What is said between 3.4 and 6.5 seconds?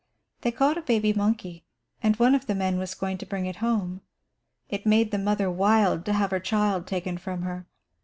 it home. It made the mother wild to have her